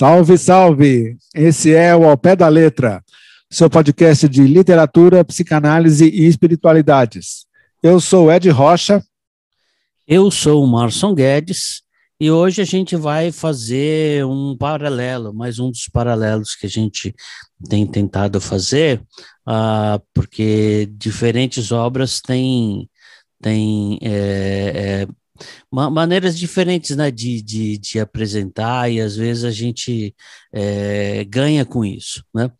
[0.00, 1.18] Salve, salve!
[1.34, 3.04] Esse é o Ao Pé da Letra,
[3.50, 7.44] seu podcast de literatura, psicanálise e espiritualidades.
[7.82, 9.04] Eu sou Ed Rocha.
[10.08, 11.82] Eu sou o Marson Guedes
[12.18, 17.14] e hoje a gente vai fazer um paralelo, mais um dos paralelos que a gente
[17.68, 19.02] tem tentado fazer,
[19.46, 22.88] uh, porque diferentes obras têm,
[23.42, 24.08] têm é,
[25.04, 25.08] é,
[25.70, 30.14] maneiras diferentes né, de, de, de, apresentar e às vezes a gente
[30.52, 32.24] é, ganha com isso.
[32.34, 32.50] Né?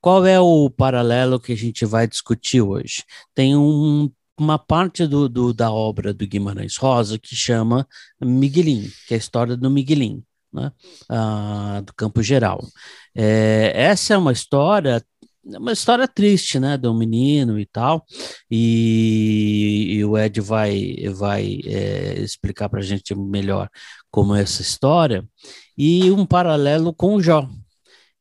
[0.00, 3.04] Qual é o paralelo que a gente vai discutir hoje?
[3.34, 7.86] Tem um, uma parte do, do, da obra do Guimarães Rosa que chama
[8.20, 10.22] Miguelin, que é a história do Miguelin.
[10.52, 10.72] Né,
[11.10, 12.64] ah, do Campo Geral.
[13.14, 15.04] É, essa é uma história
[15.46, 18.04] uma história triste, né, um menino e tal,
[18.50, 23.68] e, e o Ed vai, vai é, explicar para a gente melhor
[24.10, 25.24] como é essa história,
[25.78, 27.48] e um paralelo com o Jó.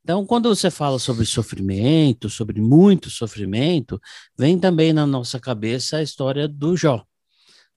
[0.04, 4.00] Então, quando você fala sobre sofrimento, sobre muito sofrimento,
[4.38, 7.04] vem também na nossa cabeça a história do Jó,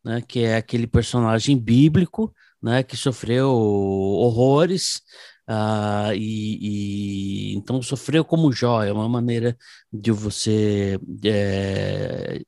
[0.04, 5.00] né, que é aquele personagem bíblico, né, que sofreu horrores,
[5.48, 9.56] Uh, e, e, então sofreu como Jó é uma maneira
[9.90, 12.42] de você é,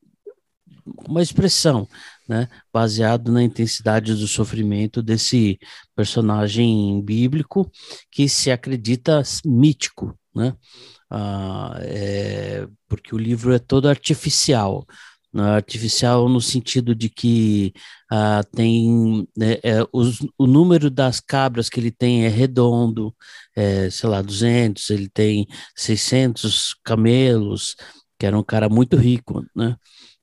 [1.07, 1.87] uma expressão
[2.29, 5.57] né baseado na intensidade do sofrimento desse
[5.95, 7.71] personagem bíblico
[8.11, 10.55] que se acredita mítico né?
[11.11, 14.85] Uh, é, porque o livro é todo artificial
[15.33, 17.73] artificial no sentido de que
[18.11, 23.15] uh, tem né, é, os, o número das cabras que ele tem é redondo,
[23.55, 27.75] é, sei lá, 200, ele tem 600 camelos,
[28.19, 29.75] que era um cara muito rico, né?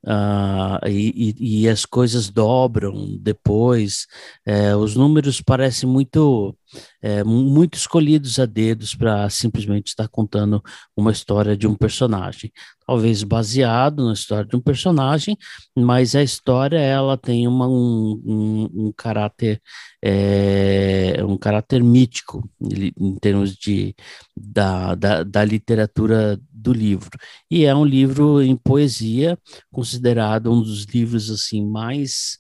[0.04, 4.06] Uh, e, e, as coisas dobram depois.
[4.47, 6.56] É, os números parecem muito,
[7.02, 10.62] é, muito escolhidos a dedos para simplesmente estar contando
[10.96, 12.52] uma história de um personagem.
[12.86, 15.36] Talvez baseado na história de um personagem,
[15.76, 19.60] mas a história ela tem uma, um, um, um caráter
[20.02, 23.94] é, um caráter mítico em termos de,
[24.36, 27.10] da, da, da literatura do livro.
[27.50, 29.38] E é um livro em poesia,
[29.72, 32.38] considerado um dos livros assim mais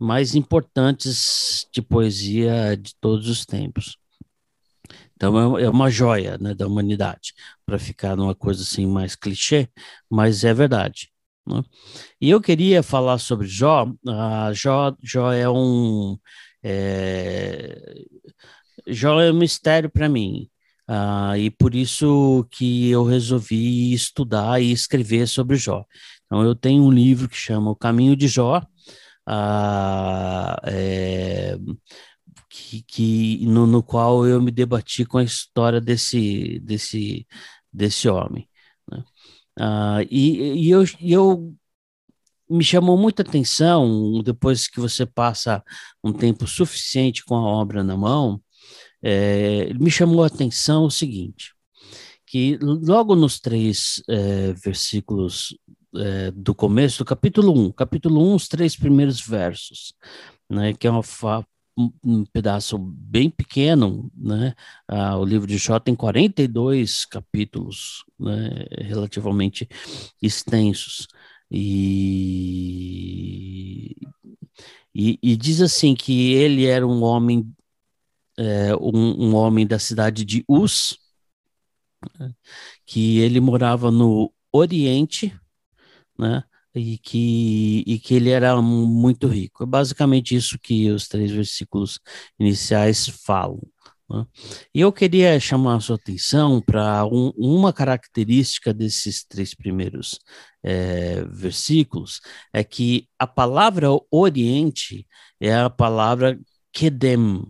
[0.00, 3.98] mais importantes de poesia de todos os tempos.
[5.14, 7.34] Então é, é uma joia né, da humanidade,
[7.66, 9.68] para ficar numa coisa assim mais clichê,
[10.08, 11.10] mas é verdade.
[11.46, 11.62] Né?
[12.20, 13.84] E eu queria falar sobre Jó.
[13.84, 16.18] Uh, Jó, Jó é um
[16.62, 18.04] é,
[18.86, 20.48] Jó é um mistério para mim.
[20.88, 25.84] Uh, e por isso que eu resolvi estudar e escrever sobre Jó.
[26.26, 28.62] Então, eu tenho um livro que chama O Caminho de Jó,
[30.64, 31.56] é,
[32.48, 37.26] que, que no, no, qual eu me debati com a história desse, desse,
[37.72, 38.48] desse homem.
[38.90, 39.04] Né?
[39.58, 41.54] Uh, e, e, eu, eu
[42.48, 45.62] me chamou muita atenção, depois que você passa
[46.02, 48.42] um tempo suficiente com a obra na mão,
[49.02, 51.54] é, me chamou a atenção o seguinte,
[52.26, 55.56] que logo nos três é, versículos
[55.96, 59.94] é, do começo do capítulo 1, capítulo 1, os três primeiros versos,
[60.48, 61.02] né, que é uma,
[62.04, 64.54] um pedaço bem pequeno, né?
[64.88, 68.66] Ah, o livro de Jó tem 42 capítulos, né?
[68.82, 69.68] relativamente
[70.20, 71.06] extensos.
[71.50, 72.76] E,
[74.94, 77.52] e, e, diz assim que ele era um homem
[78.38, 80.98] é, um, um, homem da cidade de Us,
[82.86, 85.38] que ele morava no Oriente,
[86.20, 86.44] né?
[86.74, 89.64] E que, e que ele era muito rico.
[89.64, 91.98] É basicamente isso que os três versículos
[92.38, 93.60] iniciais falam.
[94.08, 94.26] Né?
[94.74, 100.18] E eu queria chamar a sua atenção para um, uma característica desses três primeiros
[100.62, 102.20] é, versículos,
[102.52, 105.06] é que a palavra Oriente
[105.40, 106.38] é a palavra
[106.72, 107.44] Kedem,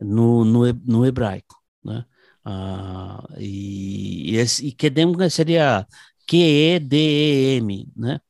[0.00, 2.04] no, no, no hebraico, né?
[2.44, 5.86] Ah, e, e, esse, e Kedem seria
[6.28, 8.20] Q-E-D-E-M, né?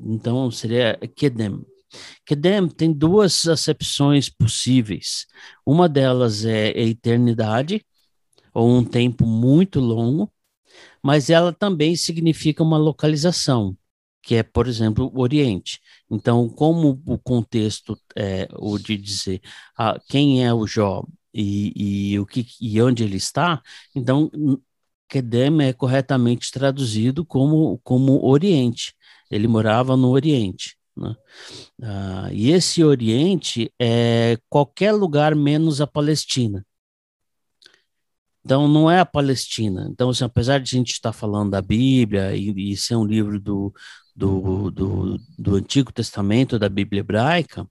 [0.00, 1.64] Então seria Kedem.
[2.24, 5.26] Kedem tem duas acepções possíveis.
[5.64, 7.84] Uma delas é eternidade,
[8.52, 10.32] ou um tempo muito longo,
[11.02, 13.76] mas ela também significa uma localização
[14.26, 15.80] que é, por exemplo, o Oriente.
[16.10, 19.40] Então, como o contexto é o de dizer
[19.78, 23.62] ah, quem é o Jó e, e, o que, e onde ele está,
[23.94, 24.28] então
[25.08, 28.94] Kedem é corretamente traduzido como, como Oriente.
[29.30, 30.76] Ele morava no Oriente.
[30.96, 31.14] Né?
[31.82, 36.64] Ah, e esse Oriente é qualquer lugar menos a Palestina.
[38.44, 39.88] Então, não é a Palestina.
[39.90, 43.40] Então, assim, apesar de a gente estar falando da Bíblia e, e ser um livro
[43.40, 43.74] do,
[44.14, 47.68] do, do, do Antigo Testamento, da Bíblia hebraica,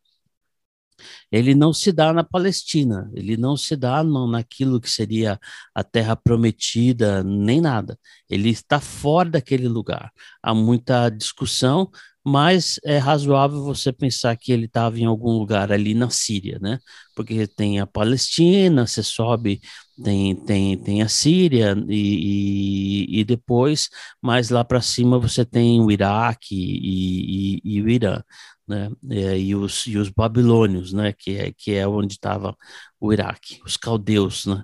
[1.31, 5.39] ele não se dá na Palestina, ele não se dá no, naquilo que seria
[5.73, 7.97] a terra prometida, nem nada.
[8.29, 10.11] Ele está fora daquele lugar.
[10.41, 11.89] Há muita discussão,
[12.25, 16.79] mas é razoável você pensar que ele estava em algum lugar ali na Síria, né?
[17.15, 19.61] Porque tem a Palestina, você sobe,
[20.03, 23.89] tem, tem, tem a Síria, e, e, e depois,
[24.21, 28.21] mais lá para cima, você tem o Iraque e, e, o Irã
[28.67, 32.55] né, é, e, os, e os babilônios, né, que é, que é onde estava
[32.99, 34.63] o Iraque, os caldeus, né,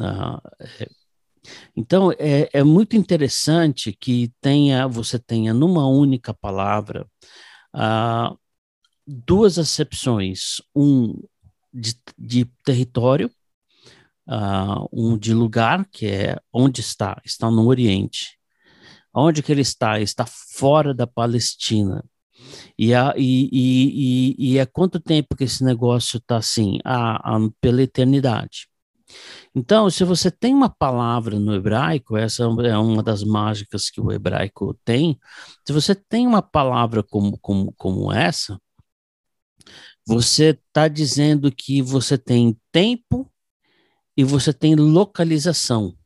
[0.00, 0.40] ah,
[0.80, 0.88] é,
[1.76, 7.06] então é, é muito interessante que tenha você tenha numa única palavra
[7.72, 8.34] ah,
[9.06, 11.14] duas acepções, um
[11.72, 13.30] de, de território,
[14.26, 18.38] ah, um de lugar que é onde está, está no Oriente,
[19.14, 22.04] onde que ele está, está fora da Palestina,
[22.78, 26.78] e, a, e, e, e, e há quanto tempo que esse negócio está assim?
[26.84, 28.68] Ah, ah, pela eternidade.
[29.54, 34.12] Então, se você tem uma palavra no hebraico, essa é uma das mágicas que o
[34.12, 35.18] hebraico tem.
[35.66, 38.60] Se você tem uma palavra como, como, como essa,
[40.06, 43.30] você está dizendo que você tem tempo
[44.16, 45.96] e você tem localização.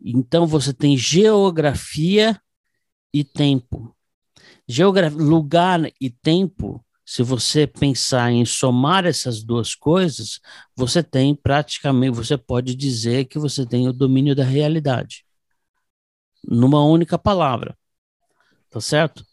[0.00, 2.40] Então, você tem geografia
[3.12, 3.94] e tempo.
[4.66, 10.38] Geografia, lugar e tempo, se você pensar em somar essas duas coisas,
[10.76, 15.24] você tem praticamente, você pode dizer que você tem o domínio da realidade.
[16.44, 17.76] Numa única palavra.
[18.70, 19.24] Tá certo?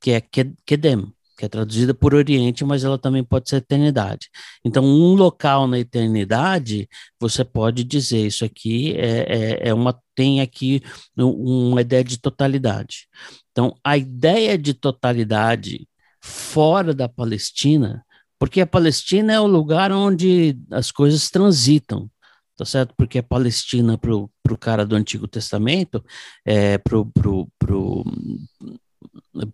[0.00, 0.20] Que é
[0.64, 4.30] Kedem, que é traduzida por Oriente, mas ela também pode ser eternidade.
[4.64, 6.88] Então, um local na eternidade,
[7.20, 10.82] você pode dizer isso aqui é, é, é uma tem aqui
[11.14, 13.06] uma ideia de totalidade.
[13.52, 15.86] Então, a ideia de totalidade
[16.26, 18.04] fora da Palestina,
[18.38, 22.10] porque a Palestina é o lugar onde as coisas transitam,
[22.56, 22.94] tá certo?
[22.96, 26.04] Porque a Palestina, para o cara do Antigo Testamento,
[26.44, 28.04] é, para o pro, pro,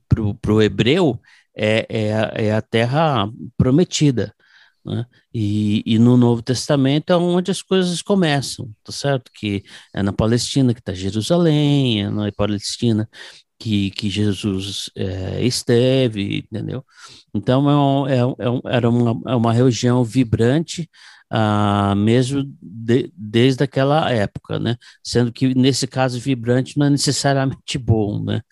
[0.09, 1.21] pro, pro hebreu,
[1.55, 4.35] é, é, é a terra prometida.
[4.85, 5.07] Né?
[5.33, 9.31] E, e, no Novo Testamento é onde as coisas começam, tá certo?
[9.33, 9.63] Que
[9.95, 13.09] é na Palestina que está Jerusalém, é na Palestina
[13.63, 16.85] que, que Jesus é, esteve, entendeu?
[17.33, 17.77] Então, é,
[18.27, 20.91] um, é, um, é era uma, é uma região vibrante,
[21.31, 24.77] ah, mesmo de, desde aquela época, né?
[25.03, 28.43] Sendo que, nesse caso, vibrante não é necessariamente bom, né?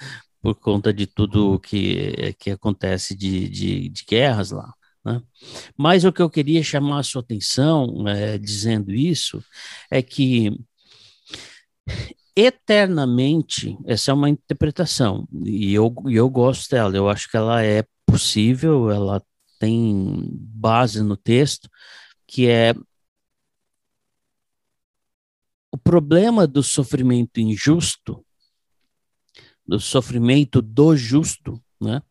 [0.41, 4.73] Por conta de tudo que, que acontece de, de, de guerras lá.
[5.05, 5.21] Né?
[5.77, 9.43] Mas o que eu queria chamar a sua atenção, é, dizendo isso,
[9.91, 10.53] é que
[12.37, 17.85] eternamente, essa é uma interpretação, e eu, eu gosto dela, eu acho que ela é
[18.07, 19.23] possível, ela
[19.59, 21.69] tem base no texto,
[22.27, 22.75] que é
[25.73, 28.25] o problema do sofrimento injusto,
[29.67, 32.03] do sofrimento do justo, né?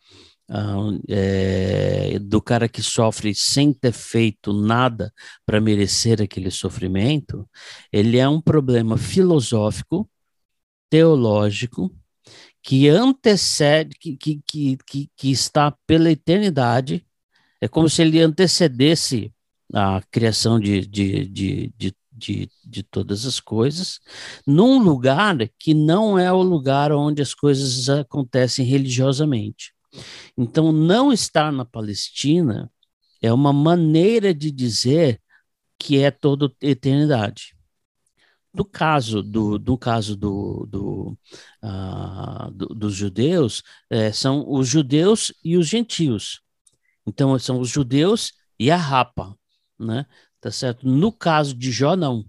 [1.08, 5.14] É, do cara que sofre sem ter feito nada
[5.46, 7.48] para merecer aquele sofrimento,
[7.92, 10.10] ele é um problema filosófico,
[10.90, 11.96] teológico,
[12.64, 17.06] que antecede, que, que, que, que, que está pela eternidade,
[17.62, 19.32] é como se ele antecedesse
[19.74, 24.00] a criação de, de, de, de, de, de todas as coisas,
[24.46, 29.74] num lugar que não é o lugar onde as coisas acontecem religiosamente.
[30.38, 32.72] Então, não estar na Palestina
[33.22, 35.22] é uma maneira de dizer
[35.78, 37.56] que é toda eternidade.
[38.54, 41.18] No caso do, do caso do, do,
[41.64, 46.42] uh, do dos judeus, é, são os judeus e os gentios.
[47.06, 49.36] Então, são os judeus e a rapa,
[49.78, 50.06] né?
[50.42, 50.88] Tá certo?
[50.88, 52.26] No caso de Jó, não.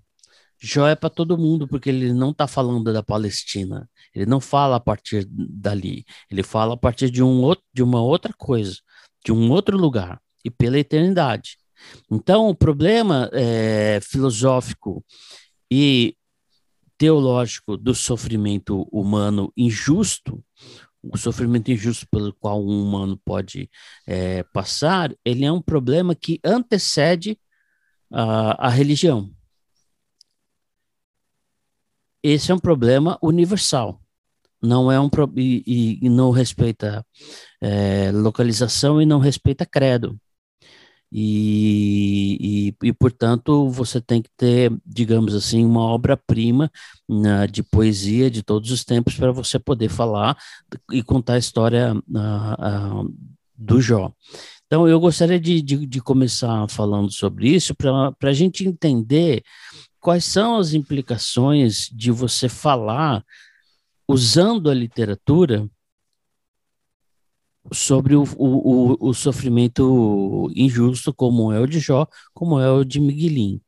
[0.63, 3.89] Jó é para todo mundo, porque ele não está falando da Palestina.
[4.15, 6.05] Ele não fala a partir dali.
[6.31, 8.77] Ele fala a partir de, um outro, de uma outra coisa,
[9.25, 11.57] de um outro lugar e pela eternidade.
[12.11, 15.03] Então, o problema é, filosófico
[15.71, 16.15] e
[16.99, 20.45] teológico do sofrimento humano injusto,
[21.03, 23.71] o sofrimento injusto pelo qual um humano pode
[24.07, 27.39] é, passar, ele é um problema que antecede
[28.13, 29.31] a, a religião
[32.23, 34.01] esse é um problema universal.
[34.63, 37.05] Não é um e, e não respeita
[37.63, 40.19] é, localização e não respeita credo.
[41.13, 46.71] e, e, e, portanto, você tem que ter, digamos assim, uma obra-prima
[47.09, 50.37] né, de poesia de todos os tempos para você poder falar
[50.93, 53.15] e contar a história uh, uh,
[53.57, 54.13] do Jó.
[54.67, 59.43] Então, eu gostaria de, de, de começar falando sobre isso para a gente entender
[60.01, 63.25] quais são as implicações de você falar
[64.09, 65.69] usando a literatura
[67.73, 72.99] sobre o, o, o, sofrimento injusto, como é o de Jó, como é o de
[72.99, 73.61] Miguelim.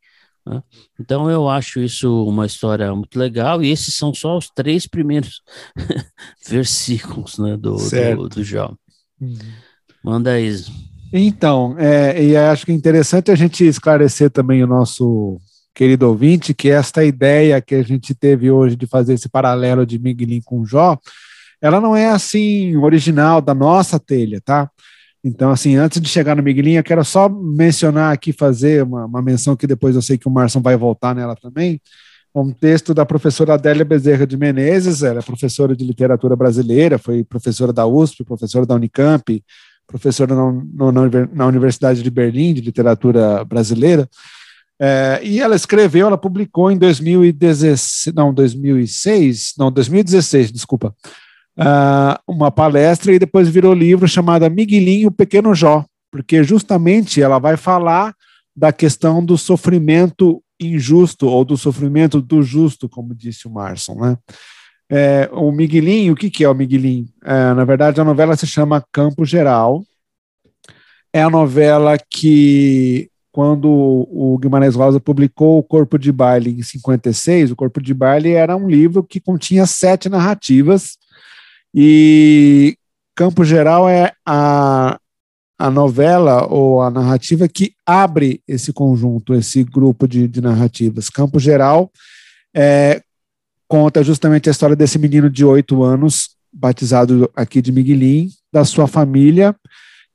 [0.45, 0.63] Né?
[0.99, 5.43] Então, eu acho isso uma história muito legal, e esses são só os três primeiros
[6.49, 8.75] versículos né, do, do, do, Jó.
[9.21, 9.39] Uhum.
[10.03, 10.51] Manda aí.
[11.13, 15.39] Então, é, e acho que é interessante a gente esclarecer também o nosso
[15.75, 19.99] querido ouvinte que esta ideia que a gente teve hoje de fazer esse paralelo de
[19.99, 20.99] Miguelim com Jó,
[21.61, 24.69] ela não é assim original da nossa telha, tá?
[25.25, 29.23] Então, assim, antes de chegar no Miguelinho, eu quero só mencionar aqui, fazer uma, uma
[29.23, 31.81] menção que depois eu sei que o Marson vai voltar nela também,
[32.35, 37.23] um texto da professora Adélia Bezerra de Menezes, ela é professora de literatura brasileira, foi
[37.23, 39.45] professora da USP, professora da Unicamp,
[39.87, 44.09] professora na, na, na Universidade de Berlim de literatura brasileira,
[44.85, 50.93] é, e ela escreveu, ela publicou em 2016, não, 2006, não, 2016, desculpa,
[51.57, 57.57] uh, uma palestra e depois virou livro chamado Miguelinho Pequeno Jó, porque justamente ela vai
[57.57, 58.13] falar
[58.57, 64.19] da questão do sofrimento injusto ou do sofrimento do justo, como disse o Marson, né?
[64.91, 67.07] É, o Miguelinho, o que, que é o Miguelinho?
[67.25, 69.85] É, na verdade, a novela se chama Campo Geral.
[71.13, 77.51] É a novela que, quando o Guimarães Rosa publicou O Corpo de Baile em 56,
[77.51, 80.99] o Corpo de Baile era um livro que continha sete narrativas
[81.75, 82.77] e
[83.17, 84.99] Campo Geral é a,
[85.59, 91.09] a novela ou a narrativa que abre esse conjunto, esse grupo de, de narrativas.
[91.09, 91.91] Campo Geral
[92.55, 93.03] é,
[93.67, 98.87] conta justamente a história desse menino de oito anos, batizado aqui de Miguelim, da sua
[98.87, 99.57] família,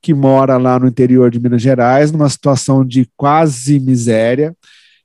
[0.01, 4.55] que mora lá no interior de Minas Gerais, numa situação de quase miséria.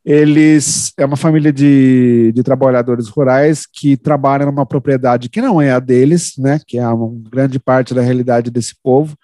[0.04, 5.70] Eles é uma família de, de trabalhadores rurais que trabalham numa propriedade que não é
[5.70, 9.16] a deles, né, que é uma grande parte da realidade desse povo,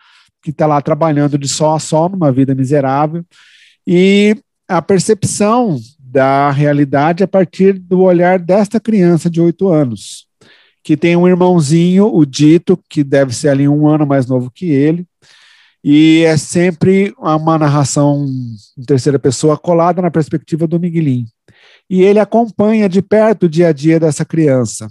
[0.42, 3.24] que está lá trabalhando de sol a sol numa vida miserável.
[3.86, 4.36] E
[4.68, 10.26] a percepção da realidade a partir do olhar desta criança de oito anos,
[10.82, 14.70] que tem um irmãozinho, o Dito, que deve ser ali um ano mais novo que
[14.70, 15.06] ele,
[15.82, 18.26] e é sempre uma narração
[18.76, 21.24] em terceira pessoa colada na perspectiva do Miguelin.
[21.88, 24.88] E ele acompanha de perto o dia a dia dessa criança.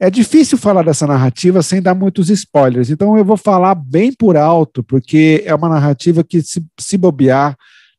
[0.00, 4.36] É difícil falar dessa narrativa sem dar muitos spoilers, então eu vou falar bem por
[4.36, 7.56] alto, porque é uma narrativa que, se, se bobear,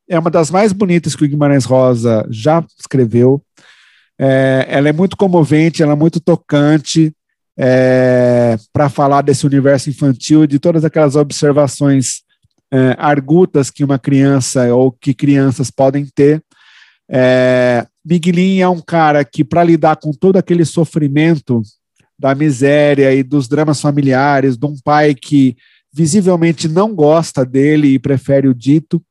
[0.08, 3.42] é uma das mais bonitas que o Guimarães Rosa já escreveu.
[4.18, 7.14] É, ela é muito comovente, ela é muito tocante,
[7.62, 12.22] é, para falar desse universo infantil e de todas aquelas observações
[12.72, 16.42] é, argutas que uma criança ou que crianças podem ter.
[17.12, 21.62] É, Miguelin é um cara que, para lidar com todo aquele sofrimento
[22.18, 25.58] da miséria e dos dramas familiares, de um pai que
[25.92, 29.04] visivelmente não gosta dele e prefere o dito,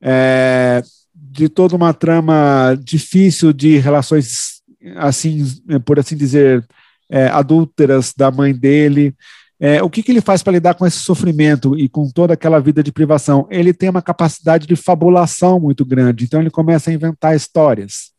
[0.00, 0.82] é,
[1.14, 4.62] de toda uma trama difícil de relações,
[4.96, 5.44] assim,
[5.84, 6.64] por assim dizer,
[7.12, 9.14] é, adúlteras da mãe dele.
[9.60, 12.58] É, o que, que ele faz para lidar com esse sofrimento e com toda aquela
[12.58, 13.46] vida de privação?
[13.50, 18.10] Ele tem uma capacidade de fabulação muito grande, então ele começa a inventar histórias.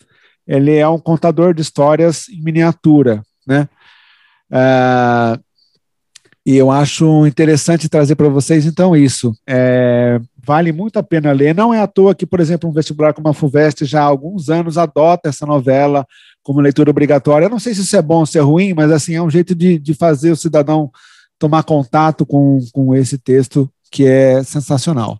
[0.47, 3.67] Ele é um contador de histórias em miniatura, né?
[4.51, 5.39] É,
[6.45, 9.33] e eu acho interessante trazer para vocês, então, isso.
[9.47, 11.55] É, vale muito a pena ler.
[11.55, 14.49] Não é à toa que, por exemplo, um vestibular como a FUVEST já há alguns
[14.49, 16.05] anos adota essa novela
[16.43, 17.45] como leitura obrigatória.
[17.45, 19.29] Eu não sei se isso é bom ou se é ruim, mas assim, é um
[19.29, 20.91] jeito de, de fazer o cidadão
[21.39, 25.19] tomar contato com, com esse texto que é sensacional.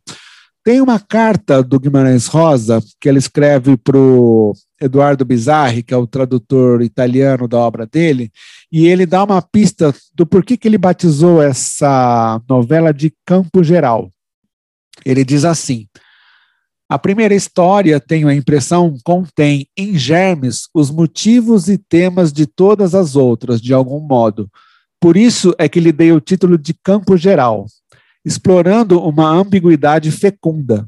[0.63, 5.98] Tem uma carta do Guimarães Rosa que ele escreve para o Eduardo Bizzarri, que é
[5.98, 8.32] o tradutor italiano da obra dele,
[8.72, 14.10] e ele dá uma pista do porquê que ele batizou essa novela de Campo Geral.
[15.06, 15.88] Ele diz assim:
[16.93, 22.93] a primeira história, tenho a impressão, contém em germes os motivos e temas de todas
[22.93, 24.47] as outras, de algum modo.
[25.01, 27.65] Por isso é que lhe dei o título de Campo Geral,
[28.23, 30.85] explorando uma ambiguidade fecunda.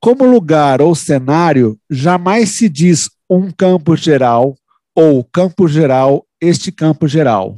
[0.00, 4.56] Como lugar ou cenário, jamais se diz um campo geral
[4.96, 7.56] ou campo geral, este campo geral.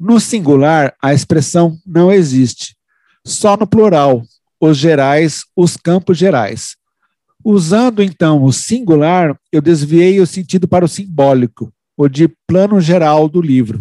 [0.00, 2.74] No singular, a expressão não existe.
[3.22, 4.22] Só no plural,
[4.58, 6.74] os gerais, os campos gerais.
[7.48, 13.28] Usando então o singular, eu desviei o sentido para o simbólico, o de plano geral
[13.28, 13.80] do livro.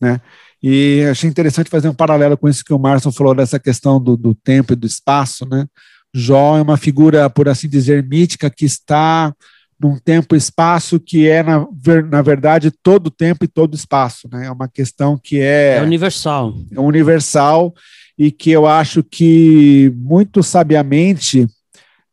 [0.00, 0.18] Né?
[0.62, 4.16] E achei interessante fazer um paralelo com isso que o Márcio falou dessa questão do,
[4.16, 5.46] do tempo e do espaço.
[5.46, 5.66] Né?
[6.14, 9.30] Jó é uma figura, por assim dizer, mítica que está
[9.78, 11.66] num tempo e espaço que é, na,
[12.10, 14.26] na verdade, todo tempo e todo espaço.
[14.32, 14.46] Né?
[14.46, 15.76] É uma questão que é.
[15.76, 16.54] É universal.
[16.72, 17.74] É universal
[18.18, 21.46] e que eu acho que muito sabiamente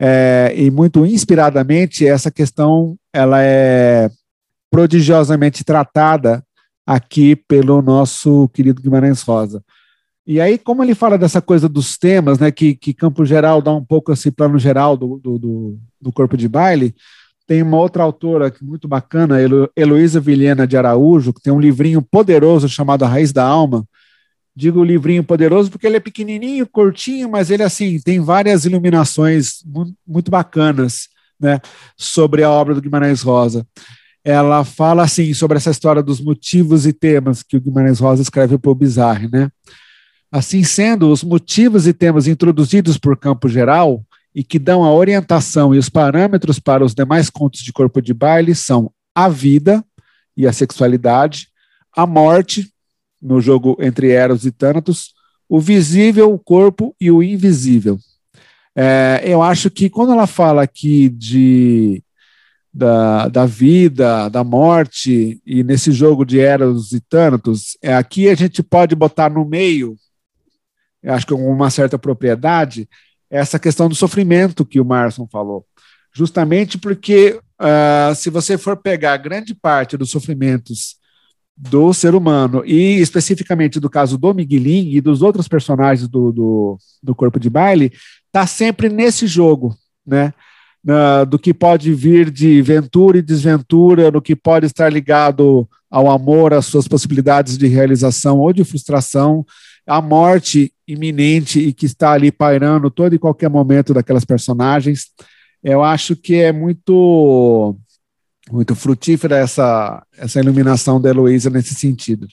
[0.05, 4.11] é, e muito inspiradamente essa questão ela é
[4.69, 6.43] prodigiosamente tratada
[6.85, 9.63] aqui pelo nosso querido Guimarães Rosa.
[10.27, 13.73] E aí, como ele fala dessa coisa dos temas, né, que, que Campo Geral dá
[13.73, 16.93] um pouco esse plano geral do, do, do corpo de baile,
[17.47, 22.01] tem uma outra autora muito bacana, Helo, Heloísa Vilhena de Araújo, que tem um livrinho
[22.01, 23.85] poderoso chamado A Raiz da Alma.
[24.55, 29.63] Digo livrinho poderoso porque ele é pequenininho, curtinho, mas ele assim tem várias iluminações
[30.05, 31.59] muito, bacanas, né,
[31.97, 33.65] sobre a obra do Guimarães Rosa.
[34.23, 38.57] Ela fala assim sobre essa história dos motivos e temas que o Guimarães Rosa escreve
[38.57, 39.49] para o Bizarre, né?
[40.31, 45.75] Assim sendo, os motivos e temas introduzidos por Campo Geral e que dão a orientação
[45.75, 49.83] e os parâmetros para os demais contos de corpo de baile são a vida
[50.35, 51.49] e a sexualidade,
[51.95, 52.72] a morte,
[53.23, 55.13] no jogo entre Eros e Thanatos,
[55.47, 57.97] o visível, o corpo e o invisível.
[58.75, 62.03] É, eu acho que quando ela fala aqui de
[62.73, 68.35] da, da vida, da morte, e nesse jogo de Eros e Thanatos, é, aqui a
[68.35, 69.95] gente pode botar no meio
[71.11, 72.87] acho que com uma certa propriedade,
[73.29, 75.65] essa questão do sofrimento que o Marson falou.
[76.13, 80.97] Justamente porque, uh, se você for pegar grande parte dos sofrimentos
[81.55, 86.77] do ser humano, e especificamente do caso do Miguelin e dos outros personagens do, do,
[87.01, 87.91] do Corpo de Baile,
[88.27, 90.33] está sempre nesse jogo, né?
[90.85, 96.09] Uh, do que pode vir de ventura e desventura, no que pode estar ligado ao
[96.09, 99.45] amor, às suas possibilidades de realização ou de frustração,
[99.87, 105.05] a morte iminente e que está ali pairando todo e qualquer momento daquelas personagens.
[105.63, 107.77] Eu acho que é muito
[108.53, 112.27] muito frutífera essa, essa iluminação da Heloísa nesse sentido.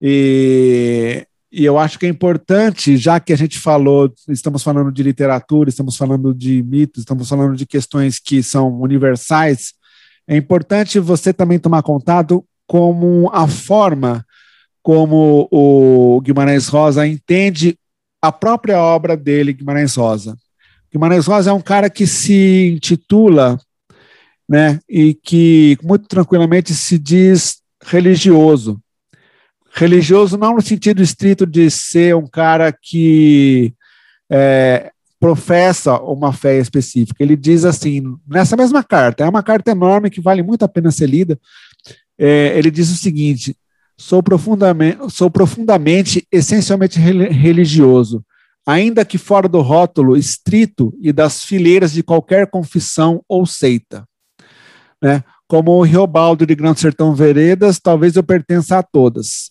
[0.00, 5.02] E, e eu acho que é importante, já que a gente falou, estamos falando de
[5.02, 9.72] literatura, estamos falando de mitos, estamos falando de questões que são universais,
[10.28, 14.24] é importante você também tomar contato como a forma
[14.82, 17.78] como o Guimarães Rosa entende
[18.20, 20.36] a própria obra dele, Guimarães Rosa.
[20.92, 23.58] Guimarães Rosa é um cara que se intitula,
[24.52, 28.78] né, e que muito tranquilamente se diz religioso.
[29.72, 33.72] Religioso não no sentido estrito de ser um cara que
[34.30, 37.22] é, professa uma fé específica.
[37.22, 40.90] Ele diz assim, nessa mesma carta, é uma carta enorme que vale muito a pena
[40.90, 41.40] ser lida.
[42.18, 43.56] É, ele diz o seguinte:
[43.96, 48.22] Sou profundamente, sou profundamente, essencialmente religioso,
[48.66, 54.06] ainda que fora do rótulo estrito e das fileiras de qualquer confissão ou seita.
[55.02, 55.24] Né?
[55.48, 59.50] Como o Riobaldo de Grande Sertão Veredas, talvez eu pertença a todas.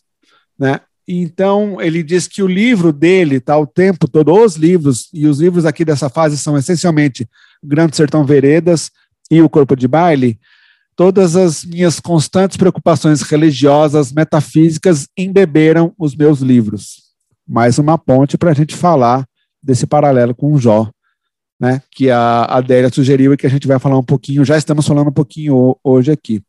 [0.57, 0.79] Né?
[1.07, 5.39] Então, ele diz que o livro dele está o tempo todo, os livros, e os
[5.39, 7.27] livros aqui dessa fase são essencialmente
[7.63, 8.89] Grande Sertão Veredas
[9.29, 10.39] e o Corpo de Baile,
[10.95, 17.03] Todas as minhas constantes preocupações religiosas, metafísicas, embeberam os meus livros.
[17.47, 19.25] Mais uma ponte para a gente falar
[19.63, 20.91] desse paralelo com o Jó,
[21.61, 24.87] né, que a Adélia sugeriu e que a gente vai falar um pouquinho, já estamos
[24.87, 26.41] falando um pouquinho hoje aqui.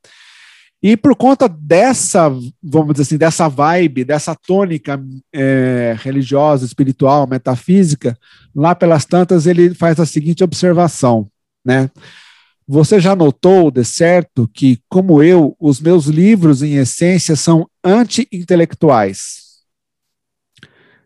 [0.83, 2.31] E por conta dessa,
[2.63, 5.01] vamos dizer assim, dessa vibe, dessa tônica
[5.33, 8.19] é, religiosa, espiritual, metafísica,
[8.57, 11.29] lá pelas tantas ele faz a seguinte observação,
[11.65, 11.91] né?
[12.67, 19.42] Você já notou, de certo, que, como eu, os meus livros, em essência, são anti-intelectuais.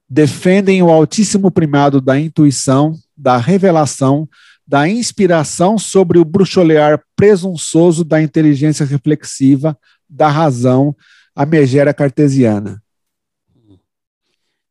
[0.09, 4.29] Defendem o altíssimo primado da intuição, da revelação,
[4.67, 10.95] da inspiração sobre o bruxolear presunçoso da inteligência reflexiva, da razão,
[11.35, 12.83] a megera cartesiana.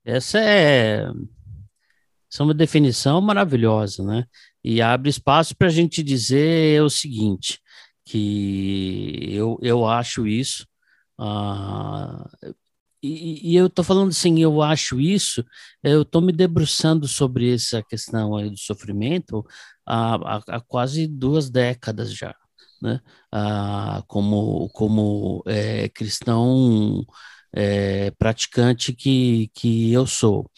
[0.03, 1.05] Essa é,
[2.31, 4.25] essa é uma definição maravilhosa, né?
[4.67, 7.61] e abre espaço para a gente dizer o seguinte,
[8.03, 10.65] que eu, eu acho isso,
[11.19, 12.55] uh,
[13.05, 15.43] e, e, eu estou falando assim, eu acho isso,
[15.83, 19.45] eu estou me debruçando sobre essa questão aí do sofrimento
[19.85, 22.35] há, há, há quase duas décadas já,
[22.81, 23.01] né?
[23.33, 27.05] Uh, como como é, cristão
[27.53, 30.49] é, praticante que, que eu sou.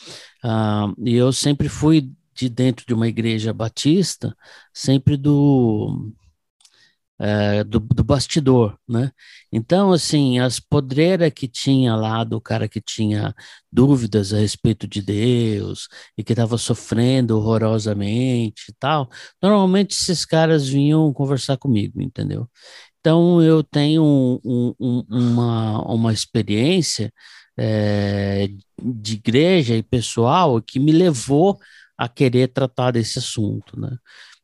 [0.44, 4.36] Uh, e eu sempre fui de dentro de uma igreja batista,
[4.74, 6.12] sempre do
[7.20, 9.12] é, do, do, bastidor, né?
[9.52, 13.34] Então, assim, as podreiras que tinha lá do cara que tinha
[13.72, 19.10] dúvidas a respeito de Deus e que estava sofrendo horrorosamente e tal,
[19.42, 22.48] normalmente esses caras vinham conversar comigo, entendeu?
[23.00, 27.12] Então, eu tenho um, um, uma, uma experiência
[27.58, 28.48] é,
[28.82, 31.60] de igreja e pessoal que me levou
[31.98, 33.98] a querer tratar desse assunto, né?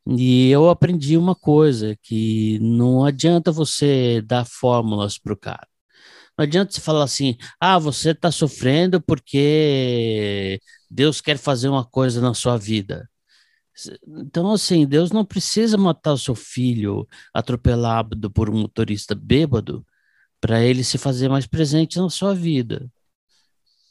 [0.06, 5.66] E eu aprendi uma coisa, que não adianta você dar fórmulas para o cara.
[6.36, 12.20] Não adianta você falar assim, ah, você está sofrendo porque Deus quer fazer uma coisa
[12.20, 13.08] na sua vida.
[14.06, 19.84] Então, assim, Deus não precisa matar o seu filho atropelado por um motorista bêbado
[20.40, 22.90] para ele se fazer mais presente na sua vida.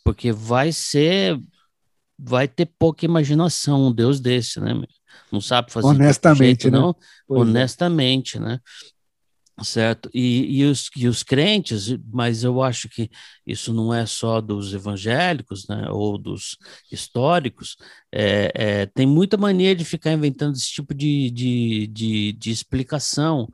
[0.04, 1.40] Porque vai ser,
[2.18, 4.74] vai ter pouca imaginação um Deus desse, né?
[5.32, 6.80] Não sabe fazer honestamente, jeito, né?
[6.80, 6.96] não,
[7.28, 7.42] pois é.
[7.42, 8.40] honestamente, é.
[8.40, 8.60] né?
[9.62, 10.10] Certo?
[10.12, 13.08] E, e, os, e os crentes, mas eu acho que
[13.46, 15.88] isso não é só dos evangélicos, né?
[15.92, 16.58] Ou dos
[16.92, 17.76] históricos,
[18.12, 23.48] é, é, tem muita mania de ficar inventando esse tipo de, de, de, de explicação.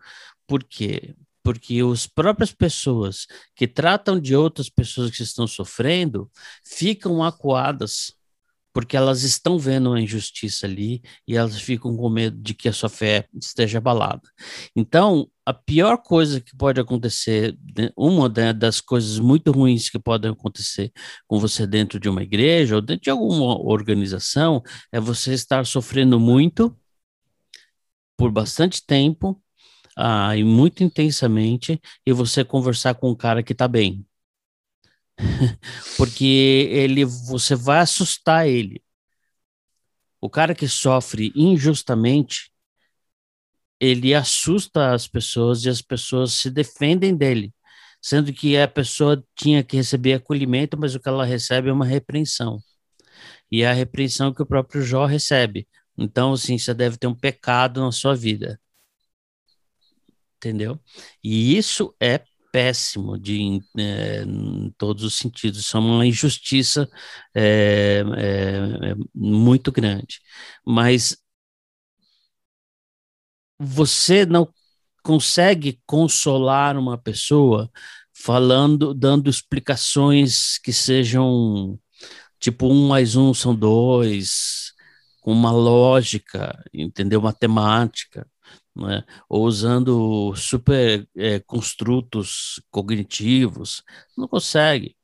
[0.48, 1.16] Por quê?
[1.44, 6.30] porque as próprias pessoas que tratam de outras pessoas que estão sofrendo
[6.64, 8.14] ficam acuadas
[8.74, 12.74] porque elas estão vendo uma injustiça ali e elas ficam com medo de que a
[12.74, 14.22] sua fé esteja abalada.
[14.76, 20.32] Então, a pior coisa que pode acontecer, né, uma das coisas muito ruins que podem
[20.32, 20.92] acontecer
[21.28, 26.20] com você dentro de uma igreja ou dentro de alguma organização, é você estar sofrendo
[26.20, 26.76] muito
[28.18, 29.42] por bastante tempo
[29.98, 34.06] ah, e muito intensamente e você conversar com um cara que está bem.
[35.98, 38.82] porque ele você vai assustar ele.
[40.22, 42.52] O cara que sofre injustamente,
[43.80, 47.54] ele assusta as pessoas e as pessoas se defendem dele,
[48.02, 51.86] sendo que a pessoa tinha que receber acolhimento, mas o que ela recebe é uma
[51.86, 52.60] repreensão.
[53.52, 55.68] E é a repreensão que o próprio Jó recebe.
[55.98, 58.60] Então, assim, você deve ter um pecado na sua vida.
[60.38, 60.80] Entendeu?
[61.24, 65.60] E isso é péssimo de, é, em todos os sentidos.
[65.60, 66.90] Isso é uma injustiça
[67.36, 70.22] é, é, muito grande.
[70.66, 71.18] Mas
[73.58, 74.52] você não
[75.04, 77.70] consegue consolar uma pessoa
[78.14, 81.80] falando, dando explicações que sejam
[82.40, 84.74] tipo um mais um são dois,
[85.22, 87.22] com uma lógica, entendeu?
[87.22, 88.28] Matemática
[88.80, 89.04] né?
[89.30, 93.84] ou usando super é, construtos cognitivos,
[94.18, 94.96] não consegue,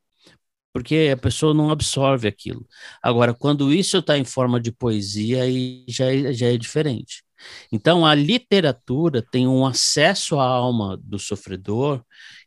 [0.74, 2.68] porque a pessoa não absorve aquilo.
[3.02, 7.24] Agora, quando isso está em forma de poesia, aí já, é, já é diferente.
[7.72, 12.04] Então, a literatura tem um acesso à alma do sofredor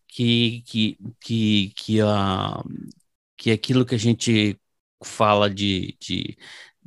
[0.09, 2.63] que, que, que, que, a,
[3.37, 4.59] que aquilo que a gente
[5.05, 6.37] fala de, de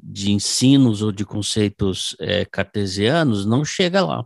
[0.03, 4.25] de ensinos ou de conceitos é, cartesianos não chega lá.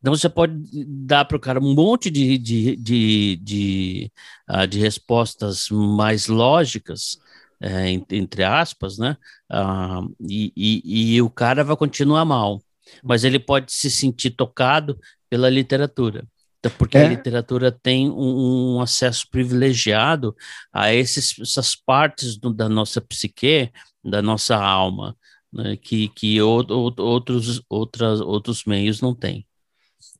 [0.00, 0.54] Então você pode
[0.86, 4.12] dar para o cara um monte de, de, de, de,
[4.48, 7.18] uh, de respostas mais lógicas,
[7.60, 9.16] é, entre aspas, né?
[9.50, 12.62] Uh, e, e, e, o cara vai continuar mal,
[13.02, 16.24] mas ele pode se sentir tocado pela literatura.
[16.60, 17.06] Então, porque é.
[17.06, 20.34] a literatura tem um, um, acesso privilegiado
[20.72, 23.72] a esses, essas partes do, da nossa psique,
[24.04, 25.16] da nossa alma,
[25.52, 29.47] né, que, que outros, outras, outros meios não têm.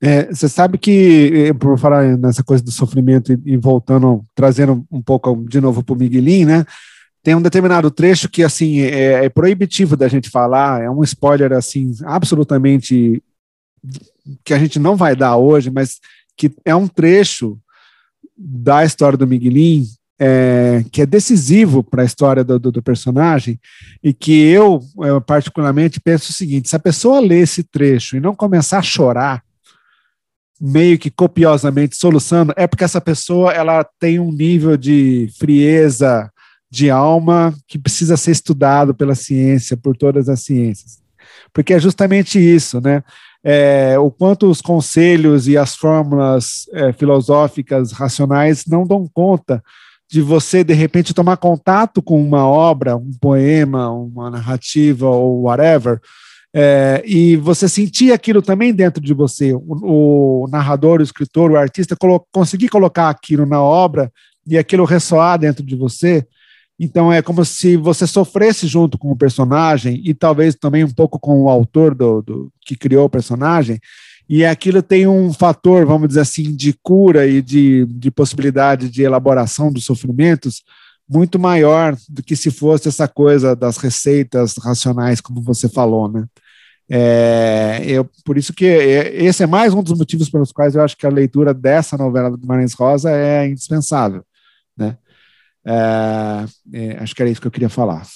[0.01, 4.87] É, você sabe que, eh, por falar nessa coisa do sofrimento e, e voltando, trazendo
[4.91, 6.65] um pouco de novo para o Miguelinho, né?
[7.23, 11.53] Tem um determinado trecho que, assim, é, é, proibitivo da gente falar, é um spoiler,
[11.53, 13.23] assim, absolutamente
[14.45, 15.99] que a gente não vai dar hoje, mas
[16.37, 17.59] que é um trecho
[18.37, 19.85] da história do Miguelinho
[20.19, 23.59] é, que é decisivo para a história do, do, do, personagem
[24.03, 28.21] e que eu, eu, particularmente, penso o seguinte: se a pessoa ler esse trecho e
[28.21, 29.43] não começar a chorar,
[30.61, 36.31] meio que copiosamente soluçando, é porque essa pessoa ela tem um nível de frieza
[36.71, 40.99] de alma que precisa ser estudado pela ciência, por todas as ciências.
[41.53, 43.03] Porque é justamente isso, né?
[43.43, 49.63] É, o quanto os conselhos e as fórmulas é, filosóficas racionais não dão conta
[50.11, 56.01] de você, de repente, tomar contato com uma obra, um poema, uma narrativa ou whatever,
[56.55, 61.57] é, e você sentir aquilo também dentro de você, o, o narrador, o escritor, o
[61.57, 64.11] artista, colo conseguir colocar aquilo na obra
[64.47, 66.27] e aquilo ressoar dentro de você,
[66.81, 71.19] Então é como se você sofresse junto com o personagem e talvez também um pouco
[71.19, 73.79] com o autor do, do que criou o personagem.
[74.29, 79.03] E aquilo tem um fator, vamos dizer assim, de cura e de, de possibilidade de
[79.03, 80.63] elaboração dos sofrimentos
[81.09, 86.27] muito maior do que se fosse essa coisa das receitas racionais, como você falou, né?
[86.91, 90.83] É, eu, por isso que é, esse é mais um dos motivos pelos quais eu
[90.83, 94.25] acho que a leitura dessa novela do Guimarães Rosa é indispensável,
[94.77, 94.97] né?
[95.67, 98.07] É, é, acho que era isso que eu queria falar.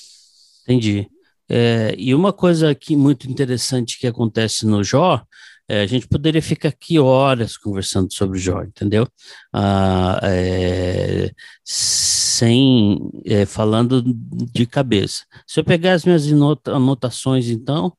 [0.63, 1.07] Entendi.
[1.49, 5.23] É, e uma coisa aqui muito interessante que acontece no Jó,
[5.69, 9.07] é, a gente poderia ficar aqui horas conversando sobre o Jó, entendeu?
[9.53, 11.31] Ah, é,
[11.65, 15.25] sem é, falando de cabeça.
[15.47, 16.27] Se eu pegar as minhas
[16.67, 17.93] anotações, então,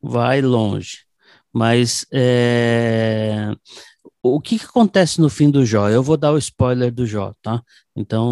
[0.00, 1.06] vai longe.
[1.52, 3.50] Mas é,
[4.22, 5.88] o que, que, acontece no fim do Jó?
[5.88, 7.62] Eu vou dar o spoiler do Jó, tá?
[7.94, 8.30] Então,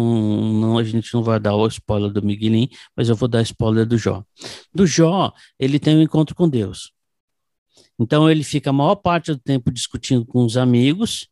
[0.53, 3.85] não, a gente não vai dar o spoiler do Miguelin, mas eu vou dar spoiler
[3.85, 4.23] do Jó.
[4.73, 6.94] Do Jó, ele tem um encontro com Deus.
[7.99, 11.27] Então, ele fica a maior parte do tempo discutindo com os amigos,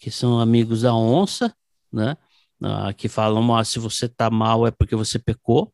[0.00, 1.54] que são amigos da onça,
[1.92, 2.16] né?
[2.62, 5.72] Ah, que falam, ah, se você tá mal é porque você pecou.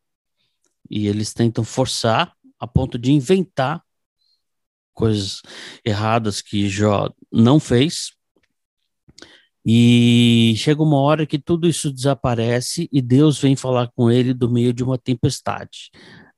[0.90, 3.82] E eles tentam forçar a ponto de inventar
[4.92, 5.42] coisas
[5.84, 8.12] erradas que Jó não fez
[9.64, 14.50] e chega uma hora que tudo isso desaparece e Deus vem falar com ele do
[14.50, 15.90] meio de uma tempestade.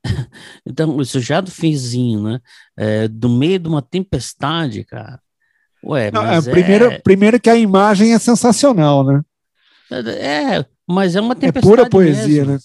[0.67, 2.41] então, isso já do finzinho, né?
[2.77, 5.21] É, do meio de uma tempestade, cara.
[5.85, 6.99] Ué, mas é, primeiro, é...
[6.99, 9.23] primeiro que a imagem é sensacional, né?
[9.91, 11.67] É, mas é uma tempestade.
[11.67, 12.53] É pura poesia, mesmo.
[12.55, 12.59] né?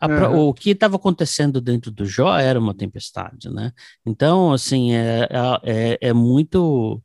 [0.00, 3.72] A, o que estava acontecendo dentro do Jó era uma tempestade, né?
[4.06, 5.28] Então, assim, é,
[5.62, 7.02] é, é muito,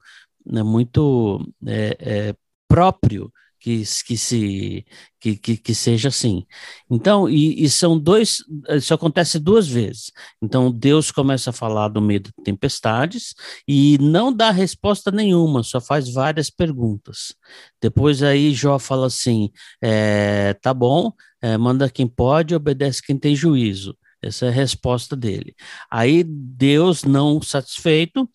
[0.54, 2.36] é muito é, é
[2.70, 3.32] próprio
[3.66, 4.86] que, que se
[5.20, 6.46] que, que, que, seja assim.
[6.88, 10.12] Então, e, e, são dois, isso acontece duas vezes.
[10.40, 13.34] Então, Deus começa a falar do meio de tempestades
[13.68, 17.34] e não dá resposta nenhuma, só faz várias perguntas.
[17.82, 19.50] Depois aí Jó fala assim:
[19.82, 23.98] é, tá bom, é, manda quem pode, obedece quem tem juízo.
[24.22, 25.56] Essa é a resposta dele.
[25.90, 28.30] Aí Deus, não satisfeito,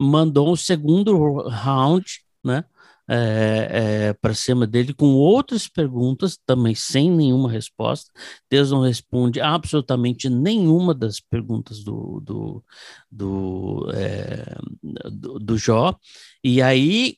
[0.00, 2.04] mandou um segundo round,
[2.44, 2.64] né?
[3.08, 8.10] É, é, para cima dele com outras perguntas, também sem nenhuma resposta.
[8.50, 12.64] Deus não responde absolutamente nenhuma das perguntas do, do,
[13.10, 15.96] do, é, do, do Jó.
[16.42, 17.16] E aí,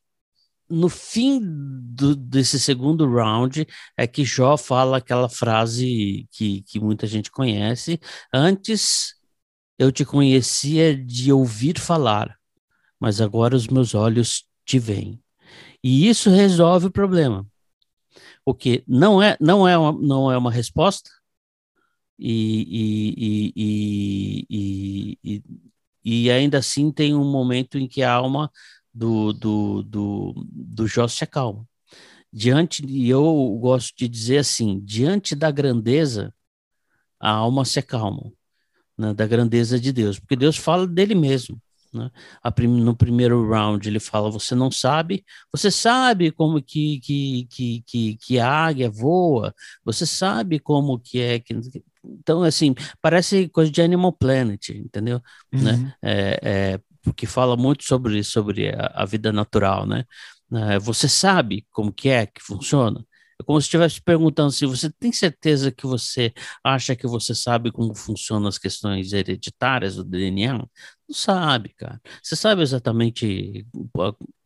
[0.69, 7.07] no fim do, desse segundo round, é que Jó fala aquela frase que, que muita
[7.07, 7.99] gente conhece:
[8.33, 9.15] Antes
[9.79, 12.37] eu te conhecia de ouvir falar,
[13.01, 15.23] mas agora os meus olhos te veem.
[15.83, 17.47] E isso resolve o problema.
[18.45, 21.11] O que não é, não é, uma, não é uma resposta,
[22.19, 24.45] e, e,
[25.23, 25.43] e,
[26.05, 28.51] e, ainda assim tem um momento em que a alma
[28.93, 31.65] do, do, do, do Jó se acalma.
[32.33, 36.35] Diante, e eu gosto de dizer assim, diante da grandeza,
[37.21, 38.33] a alma se acalma,
[38.97, 41.61] né, da grandeza de Deus, porque Deus fala dele mesmo.
[41.93, 42.11] Né?
[42.55, 47.83] Prim no primeiro round ele fala: você não sabe, você sabe como que, que, que,
[47.87, 51.39] que, que a águia voa, você sabe como que é.
[51.39, 51.55] Que...
[52.05, 55.21] Então, assim, parece coisa de Animal Planet, entendeu?
[55.53, 55.73] Né?
[55.73, 55.83] Uhum.
[55.83, 55.95] Né?
[56.03, 60.05] É, é, porque fala muito sobre, sobre a, a vida natural, né?
[60.53, 63.05] É, você sabe como que é que funciona?
[63.41, 67.71] É como se estivesse perguntando se você tem certeza que você acha que você sabe
[67.71, 70.55] como funcionam as questões hereditárias do DNA?
[70.55, 70.69] Não
[71.13, 72.01] sabe, cara.
[72.23, 73.67] Você sabe exatamente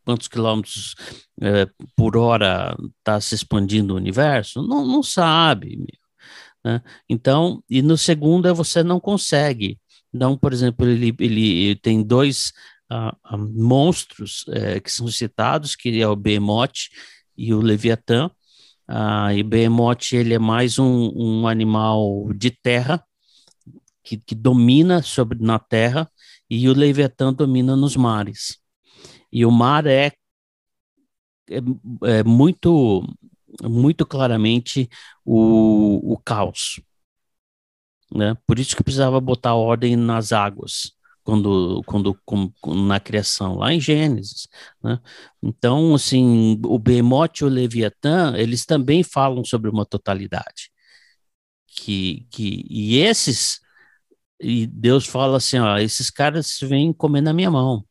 [0.04, 0.94] quantos quilômetros
[1.40, 4.62] é, por hora está se expandindo o universo?
[4.62, 5.86] Não, não sabe.
[6.64, 6.82] Né?
[7.08, 9.78] Então, e no segundo é você não consegue.
[10.14, 12.52] Então, por exemplo, ele, ele tem dois
[12.92, 16.90] uh, uh, monstros uh, que são citados, que é o Behemoth
[17.36, 18.30] e o Leviatã,
[18.88, 23.04] ah, e Behemoth ele é mais um, um animal de terra
[24.02, 26.10] que, que, domina sobre na terra
[26.50, 28.58] e o Leviatã domina nos mares.
[29.32, 30.12] E o mar é,
[31.50, 31.58] é,
[32.04, 33.02] é muito
[33.62, 34.88] muito claramente
[35.24, 36.80] o, o caos.
[38.14, 38.36] Né?
[38.46, 40.92] Por isso que precisava botar ordem nas águas
[41.24, 42.52] quando, quando, com,
[42.86, 44.48] na criação, lá em Gênesis.
[44.82, 44.98] Né?
[45.42, 50.70] Então, assim, o Behemoth e o Leviatã, eles também falam sobre uma totalidade.
[51.66, 53.60] Que, que, e esses,
[54.40, 57.84] e Deus fala assim, ó, esses caras vêm comer na minha mão.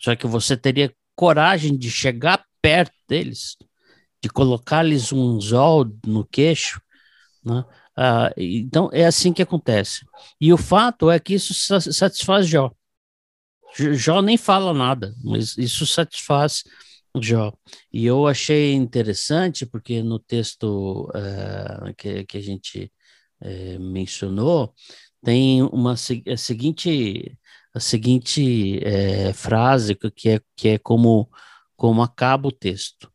[0.00, 3.56] Só que você teria coragem de chegar perto deles,
[4.22, 6.80] de colocar-lhes um anzol no queixo,
[7.44, 7.64] né?
[7.96, 10.04] Uh, então, é assim que acontece.
[10.40, 12.70] E o fato é que isso satisfaz Jó.
[13.92, 16.62] Jó nem fala nada, mas isso satisfaz
[17.20, 17.52] Jó.
[17.92, 22.92] E eu achei interessante, porque no texto uh, que, que a gente
[23.40, 24.74] uh, mencionou,
[25.22, 27.38] tem uma a seguinte,
[27.72, 31.30] a seguinte uh, frase que é, que é como,
[31.76, 33.10] como acaba o texto.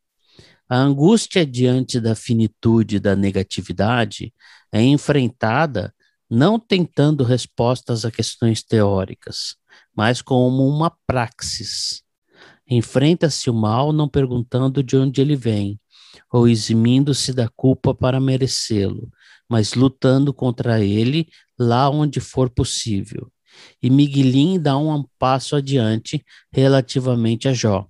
[0.69, 4.33] A angústia diante da finitude da negatividade
[4.71, 5.93] é enfrentada
[6.29, 9.55] não tentando respostas a questões teóricas,
[9.95, 12.03] mas como uma praxis.
[12.69, 15.79] Enfrenta-se o mal não perguntando de onde ele vem,
[16.32, 19.10] ou eximindo-se da culpa para merecê-lo,
[19.49, 21.27] mas lutando contra ele
[21.58, 23.32] lá onde for possível.
[23.82, 27.88] E Miguelin dá um passo adiante relativamente a Jó.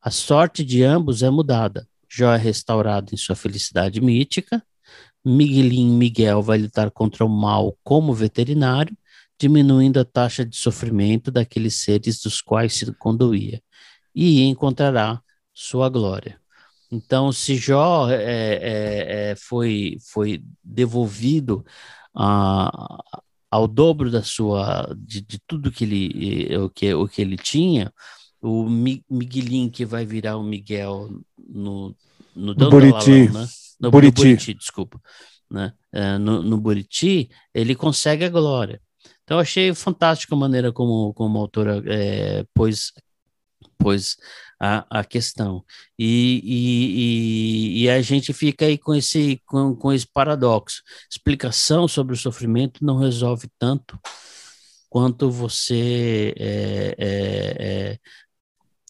[0.00, 1.86] A sorte de ambos é mudada.
[2.08, 4.64] Jó é restaurado em sua felicidade mítica.
[5.24, 8.96] Miguelin Miguel vai lutar contra o mal como veterinário,
[9.38, 13.60] diminuindo a taxa de sofrimento daqueles seres dos quais se conduía,
[14.14, 15.20] e encontrará
[15.52, 16.40] sua glória.
[16.90, 21.64] Então, se Jó é, é, é, foi, foi devolvido
[22.14, 23.02] a,
[23.50, 27.92] ao dobro da sua de, de tudo que ele o que, o que ele tinha,
[28.42, 31.08] o Miguelin que vai virar o Miguel
[31.38, 31.96] no,
[32.34, 33.30] no, Buriti.
[33.30, 33.46] né?
[33.82, 34.22] No, Buriti.
[34.22, 35.00] no Buriti, desculpa.
[35.50, 35.72] Né?
[35.92, 38.80] É, no, no Buriti, ele consegue a glória.
[39.24, 42.92] Então, eu achei fantástica a maneira como, como a autora é, pôs,
[43.76, 44.16] pôs
[44.60, 45.64] a, a questão.
[45.98, 50.82] E, e, e, e, a gente fica aí com esse, com, com esse paradoxo.
[51.10, 53.98] Explicação sobre o sofrimento não resolve tanto
[54.88, 57.98] quanto você é, é, é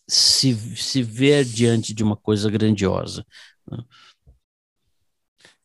[0.06, 3.24] se, se ver diante de uma coisa grandiosa.
[3.70, 3.78] Né?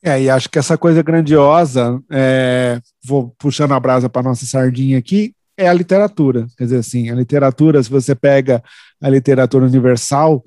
[0.04, 4.98] É, e acho que essa coisa grandiosa, é, vou puxando a brasa para nossa sardinha
[4.98, 6.48] aqui, é a literatura.
[6.58, 8.64] Quer dizer, assim, a literatura, se você pega
[9.02, 10.44] a literatura universal,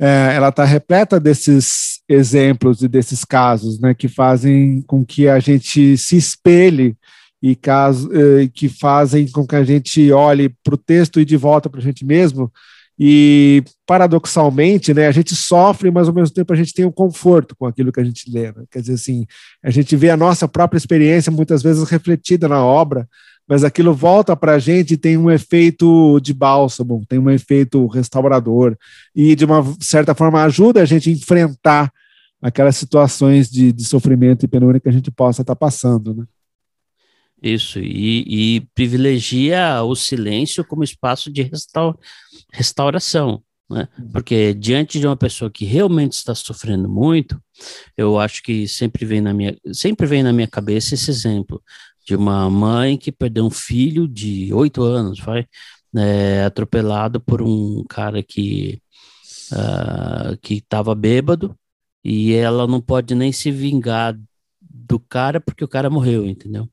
[0.00, 5.40] é, ela está repleta desses exemplos e desses casos, né, que fazem com que a
[5.40, 6.96] gente se espelhe
[7.42, 8.08] e caso,
[8.54, 11.82] que fazem com que a gente olhe para o texto e de volta para a
[11.82, 12.52] gente mesmo
[13.04, 17.56] e, paradoxalmente, né, a gente sofre, mas ao mesmo tempo a gente tem um conforto
[17.56, 18.52] com aquilo que a gente lê.
[18.52, 18.62] Né?
[18.70, 19.26] Quer dizer, assim,
[19.60, 23.08] a gente vê a nossa própria experiência muitas vezes refletida na obra,
[23.48, 27.88] mas aquilo volta para a gente e tem um efeito de bálsamo, tem um efeito
[27.88, 28.76] restaurador,
[29.12, 31.92] e de uma certa forma ajuda a gente a enfrentar
[32.40, 36.14] aquelas situações de, de sofrimento e penúria que a gente possa estar tá passando.
[36.14, 36.24] Né?
[37.42, 41.98] Isso, e, e, privilegia o silêncio como espaço de restaur,
[42.52, 43.88] restauração, né?
[43.98, 44.08] Uhum.
[44.12, 47.42] Porque diante de uma pessoa que realmente está sofrendo muito,
[47.96, 51.60] eu acho que sempre vem na minha, sempre vem na minha cabeça esse exemplo
[52.06, 55.46] de uma mãe que perdeu um filho de oito anos, vai,
[55.96, 58.80] é, atropelado por um cara que
[59.52, 61.56] uh, que estava bêbado
[62.04, 64.18] e ela não pode nem se vingar
[64.60, 66.68] do cara porque o cara morreu, entendeu?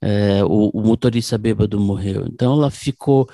[0.00, 2.26] É, o, o, motorista bêbado morreu.
[2.26, 3.28] Então ela ficou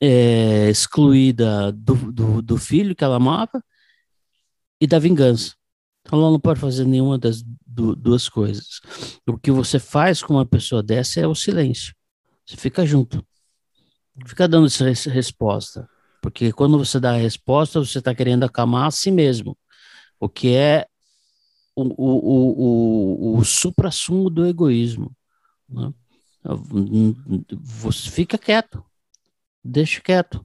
[0.00, 3.62] é, excluída do, do, do, filho que ela amava
[4.80, 5.54] e da vingança.
[6.02, 8.80] Então ela não pode fazer nenhuma das du, duas coisas.
[9.26, 11.94] O que você faz com uma pessoa dessa é o silêncio.
[12.46, 13.24] Você fica junto.
[14.26, 15.88] Fica dando essa resposta.
[16.20, 19.56] Porque quando você dá a resposta, você está querendo acalmar a si mesmo.
[20.18, 20.86] O que é
[21.82, 25.14] o, o, o, o supra-sumo do egoísmo.
[25.68, 25.92] Né?
[27.50, 28.84] Você fica quieto,
[29.62, 30.44] deixa quieto,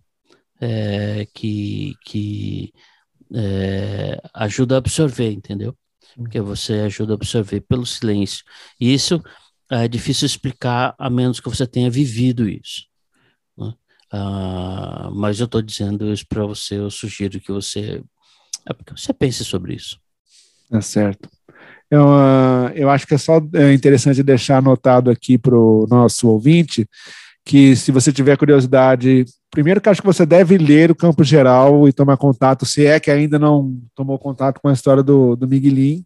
[0.61, 2.73] é, que, que
[3.33, 5.75] é, ajuda a absorver, entendeu?
[6.15, 8.43] Porque você ajuda a absorver pelo silêncio.
[8.79, 9.21] E isso
[9.71, 12.85] é difícil explicar a menos que você tenha vivido isso.
[13.57, 13.73] Né?
[14.11, 18.03] Ah, mas eu estou dizendo isso para você, eu sugiro que você,
[18.67, 20.02] é porque você pense sobre isso.
[20.71, 21.29] É certo.
[21.89, 26.27] Eu, uh, eu acho que é só é interessante deixar anotado aqui para o nosso
[26.27, 26.87] ouvinte
[27.45, 31.87] que, se você tiver curiosidade, primeiro que acho que você deve ler o campo geral
[31.87, 35.47] e tomar contato, se é que ainda não tomou contato com a história do, do
[35.47, 36.03] Miguelin.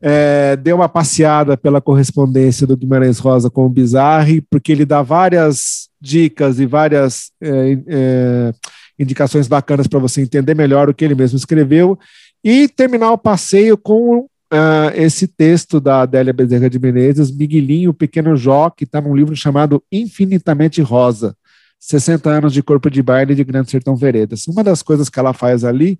[0.00, 5.02] É, dê uma passeada pela correspondência do Guimarães Rosa com o Bizarre, porque ele dá
[5.02, 8.52] várias dicas e várias é, é,
[8.96, 11.98] indicações bacanas para você entender melhor o que ele mesmo escreveu
[12.42, 17.94] e terminar o passeio com uh, esse texto da Adélia Bezerra de Menezes, Miguelinho, o
[17.94, 21.36] Pequeno Jó, que está num livro chamado Infinitamente Rosa,
[21.80, 24.46] 60 anos de corpo de baile de Grande Sertão Veredas.
[24.46, 25.98] Uma das coisas que ela faz ali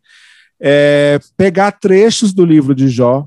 [0.61, 3.27] é pegar trechos do livro de Jó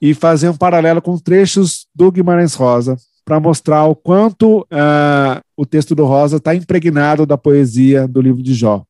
[0.00, 5.64] e fazer um paralelo com trechos do Guimarães Rosa, para mostrar o quanto uh, o
[5.64, 8.84] texto do Rosa está impregnado da poesia do livro de Jó.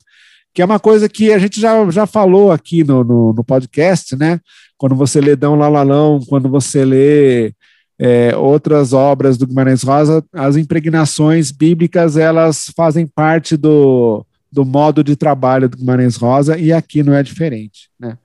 [0.54, 4.16] Que é uma coisa que a gente já, já falou aqui no, no, no podcast,
[4.16, 4.40] né?
[4.78, 7.52] Quando você lê Dão Lalalão, quando você lê
[7.98, 15.02] é, outras obras do Guimarães Rosa, as impregnações bíblicas elas fazem parte do, do modo
[15.02, 17.90] de trabalho do Guimarães Rosa e aqui não é diferente.
[17.98, 18.16] Né?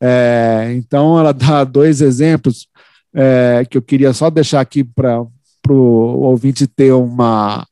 [0.00, 2.68] É, então, ela dá dois exemplos
[3.14, 5.22] é, que eu queria só deixar aqui para
[5.68, 7.66] o ouvinte ter uma,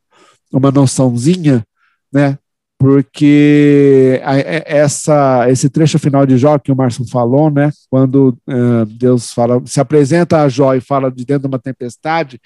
[0.53, 1.65] uma noçãozinha,
[2.13, 2.39] né?
[2.85, 4.20] Porque
[4.66, 9.62] essa, esse trecho final de Jó que o Márcio falou, né, quando uh, Deus fala,
[9.64, 12.39] se apresenta a Jó e fala de dentro de uma tempestade,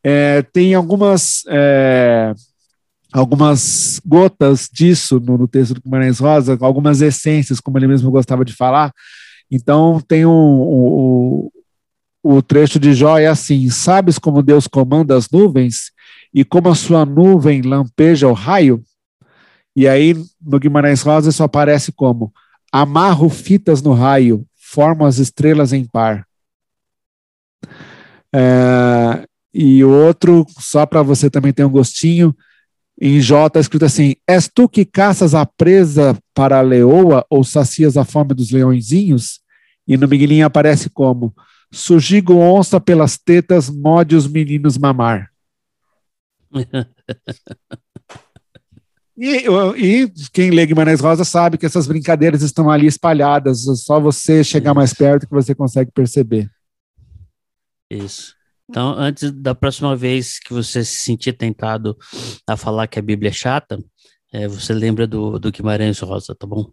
[0.00, 2.32] é, tem algumas é,
[3.12, 8.44] algumas gotas disso no, no, texto do Guimarães Rosa, algumas essências, como ele mesmo gostava
[8.44, 8.92] de falar.
[9.50, 11.50] Então tem um, um,
[12.22, 15.90] um, o trecho de Jó é assim: sabes como Deus comanda as nuvens
[16.32, 18.80] e como a sua nuvem lampeja o raio?
[19.80, 22.30] E aí, no Guimarães Rosa, isso aparece como:
[22.70, 26.26] amarro fitas no raio, formo as estrelas em par.
[28.30, 32.36] É, e outro, só para você também ter um gostinho,
[33.00, 37.42] em J está escrito assim: És tu que caças a presa para a leoa ou
[37.42, 39.40] sacias a fome dos leõezinhos?
[39.88, 41.34] E no Miguelinho aparece como:
[41.72, 45.30] Sugigo onça pelas tetas, mode os meninos mamar.
[49.22, 49.44] E,
[49.76, 54.72] e, quem lê Guimarães Rosa sabe que essas brincadeiras estão ali espalhadas, só você chegar
[54.72, 56.50] mais perto que você consegue perceber.
[57.90, 58.34] Isso.
[58.66, 61.98] Então, antes da próxima vez que você se sentir tentado
[62.48, 63.78] a falar que a Bíblia é chata,
[64.32, 66.72] é, você lembra do, do Guimarães Rosa, tá bom?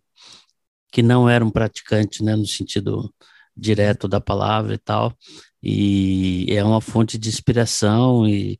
[0.89, 3.13] Que não era um praticante, né, no sentido
[3.57, 5.13] direto da palavra e tal,
[5.61, 8.57] e é uma fonte de inspiração e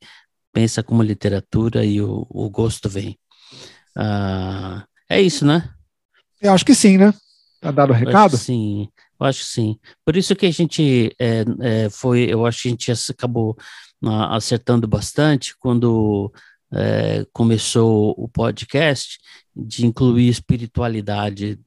[0.52, 3.18] pensa como literatura e o, o gosto vem.
[3.98, 5.70] Ah, é isso, né?
[6.40, 7.12] Eu acho que sim, né?
[7.60, 8.38] Tá dado o recado?
[8.38, 8.88] sim,
[9.20, 9.80] eu acho que sim.
[10.06, 13.58] Por isso que a gente é, é, foi, eu acho que a gente acabou
[14.04, 16.32] uh, acertando bastante quando
[16.72, 19.18] é, começou o podcast
[19.56, 21.60] de incluir espiritualidade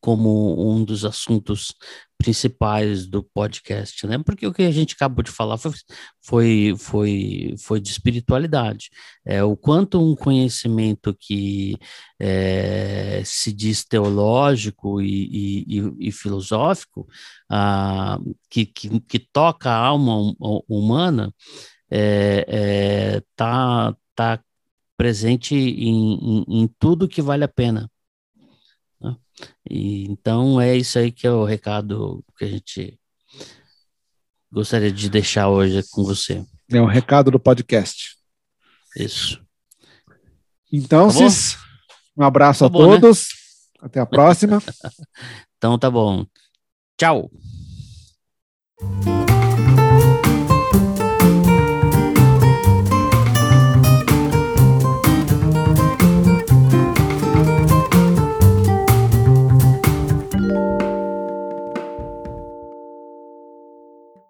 [0.00, 1.74] como um dos assuntos
[2.18, 4.18] principais do podcast, né?
[4.18, 5.72] Porque o que a gente acabou de falar foi,
[6.20, 8.90] foi, foi, foi de espiritualidade.
[9.24, 11.76] É, o quanto um conhecimento que
[12.20, 17.06] é, se diz teológico e, e, e filosófico,
[17.50, 18.18] ah,
[18.50, 20.34] que, que, que, toca a alma
[20.68, 21.32] humana,
[21.90, 24.40] é, é, tá, tá
[24.96, 27.88] presente em, em, em tudo que vale a pena.
[29.68, 32.98] E, então é isso aí que é o recado que a gente
[34.50, 36.44] gostaria de deixar hoje com você.
[36.70, 38.16] É o recado do podcast.
[38.96, 39.42] Isso.
[40.72, 41.24] Então, tá
[42.16, 43.00] um abraço tá a bom, né?
[43.00, 43.28] todos.
[43.80, 43.86] Né?
[43.86, 44.62] Até a próxima.
[45.56, 46.26] então tá bom.
[46.98, 47.30] Tchau.